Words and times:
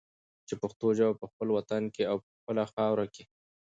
چې 0.47 0.53
پښتو 0.61 0.87
ژبه 0.97 1.13
په 1.21 1.25
خپل 1.31 1.47
وطن 1.57 1.83
کې 1.93 2.03
او 2.11 2.17
په 2.25 2.29
خپله 2.37 2.63
خاوره 2.73 3.05
کې 3.13 3.23